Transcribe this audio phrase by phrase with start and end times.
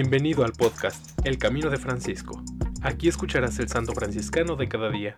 [0.00, 2.40] Bienvenido al podcast El Camino de Francisco.
[2.82, 5.16] Aquí escucharás el santo franciscano de cada día.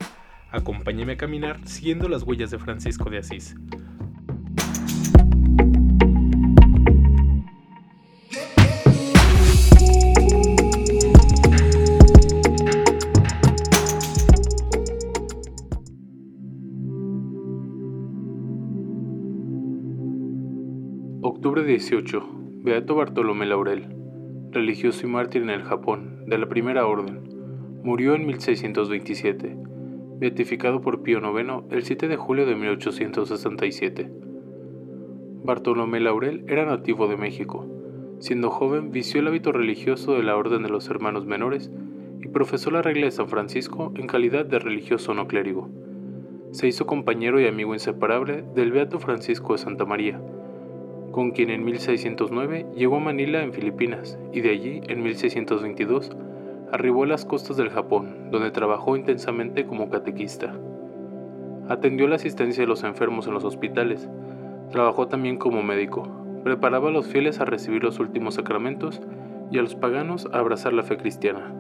[0.50, 3.56] Acompáñame a caminar siguiendo las huellas de Francisco de Asís.
[21.20, 22.30] Octubre 18.
[22.62, 23.99] Beato Bartolomé Laurel
[24.52, 27.20] religioso y mártir en el Japón, de la Primera Orden.
[27.82, 29.56] Murió en 1627,
[30.18, 34.10] beatificado por Pío IX el 7 de julio de 1867.
[35.44, 37.66] Bartolomé Laurel era nativo de México.
[38.18, 41.70] Siendo joven, vistió el hábito religioso de la Orden de los Hermanos Menores
[42.22, 45.70] y profesó la regla de San Francisco en calidad de religioso no clérigo.
[46.50, 50.20] Se hizo compañero y amigo inseparable del Beato Francisco de Santa María,
[51.10, 56.12] con quien en 1609 llegó a Manila en Filipinas y de allí en 1622
[56.72, 60.54] arribó a las costas del Japón, donde trabajó intensamente como catequista.
[61.68, 64.08] Atendió la asistencia de los enfermos en los hospitales,
[64.70, 66.08] trabajó también como médico,
[66.44, 69.00] preparaba a los fieles a recibir los últimos sacramentos
[69.50, 71.52] y a los paganos a abrazar la fe cristiana.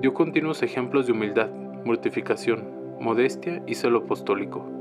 [0.00, 1.50] Dio continuos ejemplos de humildad,
[1.84, 2.64] mortificación,
[3.00, 4.73] modestia y celo apostólico.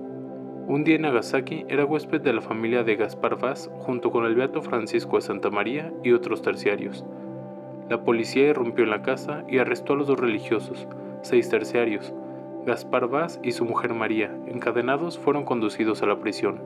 [0.66, 4.33] Un día en Nagasaki era huésped de la familia de Gaspar Vaz junto con el
[4.33, 7.03] beato Francisco de Santa María y otros terciarios.
[7.89, 10.88] La policía irrumpió en la casa y arrestó a los dos religiosos,
[11.22, 12.14] seis terciarios.
[12.66, 16.61] Gaspar Vaz y su mujer María, encadenados, fueron conducidos a la prisión.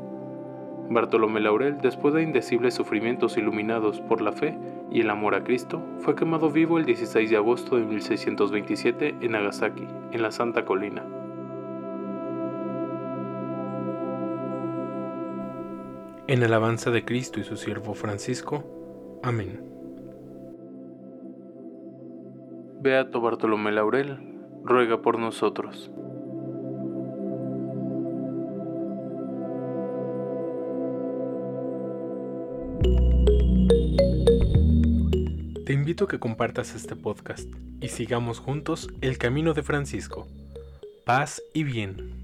[0.91, 4.59] Bartolomé Laurel, después de indecibles sufrimientos iluminados por la fe
[4.91, 9.31] y el amor a Cristo, fue quemado vivo el 16 de agosto de 1627 en
[9.31, 11.03] Nagasaki, en la Santa Colina.
[16.27, 19.19] En alabanza de Cristo y su siervo Francisco.
[19.23, 19.61] Amén.
[22.81, 24.17] Beato Bartolomé Laurel,
[24.65, 25.89] ruega por nosotros.
[35.65, 37.47] Te invito a que compartas este podcast
[37.79, 40.27] y sigamos juntos el camino de Francisco.
[41.05, 42.16] Paz y bien.